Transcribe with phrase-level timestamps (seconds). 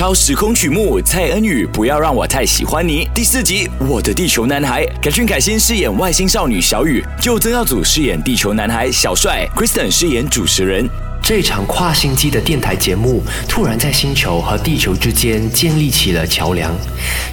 [0.00, 3.06] 超时空曲目蔡恩宇，不要让我太喜欢你。
[3.14, 10.88] 第四集，我的地球男孩，凯俊凯欣饰演外星少女小雨，就曾耀祖饰演地球男孩小帅，Kristen 饰演主持人。
[11.22, 16.74] 这场跨星际的电台节目突然在星球和地球之间建立起了桥梁，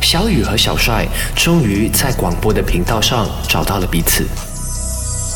[0.02, 1.08] 小雨和小帅
[1.38, 4.28] 终于在广播的频道上找到了彼此。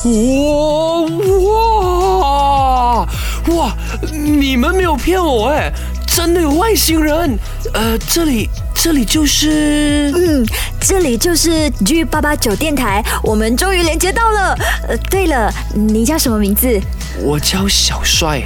[0.03, 1.01] 哇
[1.47, 3.07] 哇
[3.55, 3.73] 哇！
[4.11, 5.71] 你们没有骗我哎，
[6.13, 7.39] 真的有外星人。
[7.73, 10.11] 呃，这里这里就是……
[10.15, 10.45] 嗯，
[10.79, 14.55] 这里就是 G 八八九电台，我们终于连接到了。
[14.87, 16.79] 呃，对了，你叫什么名字？
[17.21, 18.41] 我叫小帅。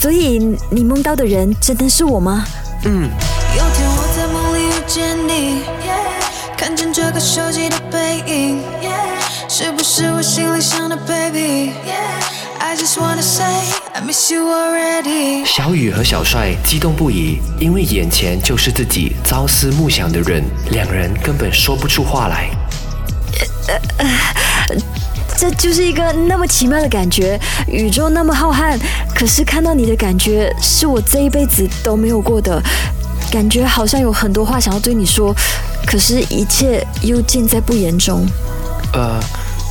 [0.00, 0.38] 所以
[0.70, 2.44] 你梦到的人真的是我吗？
[2.84, 3.08] 嗯。
[3.56, 5.62] 有天我在梦里遇见你，
[6.56, 8.60] 看见这个熟悉的背影，
[9.48, 13.46] 是不是我心里想的 baby？I just wanna say
[13.96, 15.42] I miss you already。
[15.46, 22.50] 小雨和小帅激动不已，因为眼前就是自己朝思暮想的人，两人根本说不出话来。
[25.38, 28.78] 这就是一个那么奇妙的感觉，宇宙那么浩瀚，
[29.14, 32.62] 可是看到你的感觉是我这一辈子都没有过的，
[33.32, 35.34] 感觉好像有很多话想要对你说，
[35.86, 38.26] 可是一切又尽在不言中。
[38.92, 39.18] 呃，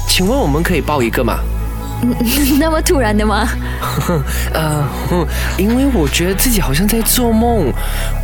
[0.07, 1.37] 请问我们可以抱一个吗？
[2.59, 3.47] 那么突然的吗？
[4.53, 4.87] 呃，
[5.57, 7.71] 因为我觉得自己好像在做梦，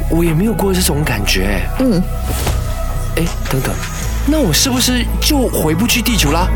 [0.09, 1.61] 我也没有过这种感觉。
[1.79, 2.01] 嗯。
[3.17, 3.73] 哎，等等。
[4.27, 6.47] 那我是不是就回不去地球啦？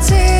[0.00, 0.35] 祈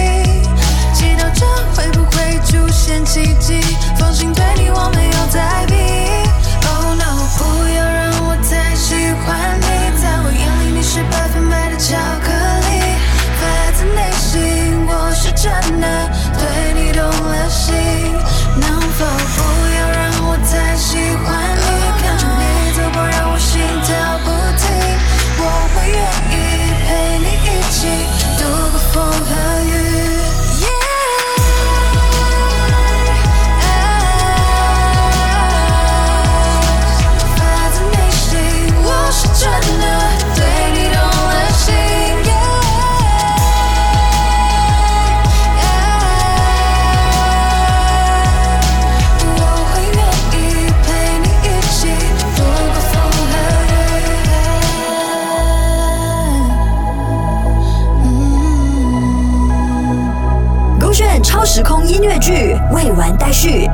[61.37, 63.69] 超时空音乐剧未完待续。